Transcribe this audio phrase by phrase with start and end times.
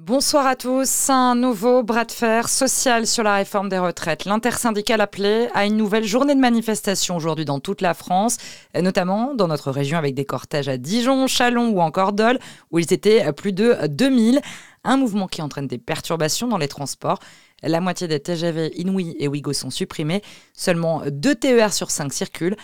[0.00, 1.08] Bonsoir à tous.
[1.08, 4.24] Un nouveau bras de fer social sur la réforme des retraites.
[4.24, 8.38] L'intersyndicale appelé à une nouvelle journée de manifestation aujourd'hui dans toute la France,
[8.74, 12.40] notamment dans notre région avec des cortèges à Dijon, Chalon ou encore Dole,
[12.72, 14.40] où ils étaient plus de 2000.
[14.82, 17.20] Un mouvement qui entraîne des perturbations dans les transports.
[17.62, 20.22] La moitié des TGV Inouï et Ouigo sont supprimés.
[20.54, 22.56] Seulement deux TER sur 5 circulent.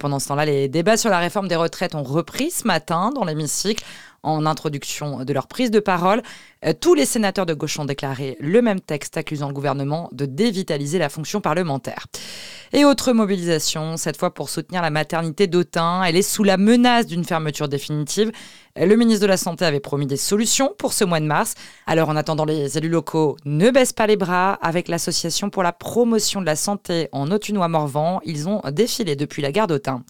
[0.00, 3.24] Pendant ce temps-là, les débats sur la réforme des retraites ont repris ce matin dans
[3.24, 3.84] l'hémicycle
[4.24, 6.22] en introduction de leur prise de parole.
[6.64, 10.26] Euh, tous les sénateurs de gauche ont déclaré le même texte accusant le gouvernement de
[10.26, 12.06] dévitaliser la fonction parlementaire.
[12.72, 16.02] Et autre mobilisation, cette fois pour soutenir la maternité d'Autun.
[16.02, 18.32] Elle est sous la menace d'une fermeture définitive.
[18.76, 21.54] Le ministre de la Santé avait promis des solutions pour ce mois de mars.
[21.86, 24.54] Alors en attendant, les élus locaux ne baissent pas les bras.
[24.54, 29.52] Avec l'association pour la promotion de la santé en Autunois-Morvan, ils ont défilé depuis la
[29.52, 30.02] gare d'Autun.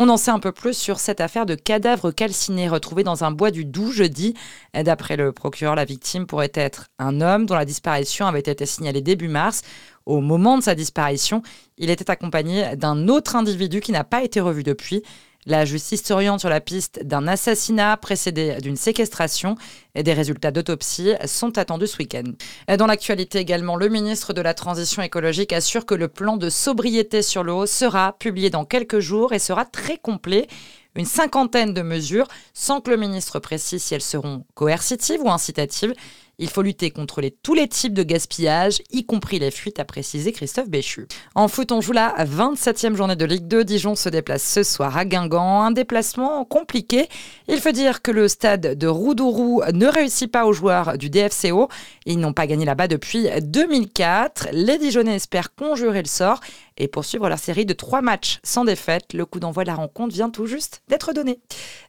[0.00, 3.32] On en sait un peu plus sur cette affaire de cadavre calciné retrouvé dans un
[3.32, 4.34] bois du Doubs jeudi.
[4.72, 9.00] D'après le procureur, la victime pourrait être un homme dont la disparition avait été signalée
[9.00, 9.62] début mars.
[10.06, 11.42] Au moment de sa disparition,
[11.78, 15.02] il était accompagné d'un autre individu qui n'a pas été revu depuis.
[15.48, 19.54] La justice s'oriente sur la piste d'un assassinat précédé d'une séquestration
[19.94, 22.34] et des résultats d'autopsie sont attendus ce week-end.
[22.76, 27.22] Dans l'actualité également, le ministre de la Transition écologique assure que le plan de sobriété
[27.22, 30.48] sur l'eau sera publié dans quelques jours et sera très complet
[30.94, 35.94] une cinquantaine de mesures sans que le ministre précise si elles seront coercitives ou incitatives.
[36.40, 40.30] Il faut lutter contre tous les types de gaspillage, y compris les fuites, a précisé
[40.30, 41.08] Christophe Béchu.
[41.34, 43.64] En foot, on joue la 27e journée de Ligue 2.
[43.64, 45.62] Dijon se déplace ce soir à Guingamp.
[45.62, 47.08] Un déplacement compliqué.
[47.48, 51.68] Il faut dire que le stade de Roudourou ne réussit pas aux joueurs du DFCO.
[52.06, 54.50] Ils n'ont pas gagné là-bas depuis 2004.
[54.52, 56.38] Les Dijonnais espèrent conjurer le sort
[56.76, 59.12] et poursuivre leur série de trois matchs sans défaite.
[59.12, 61.40] Le coup d'envoi de la rencontre vient tout juste d'être donné.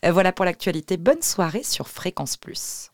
[0.03, 0.97] Voilà pour l'actualité.
[0.97, 2.89] Bonne soirée sur Fréquence Plus.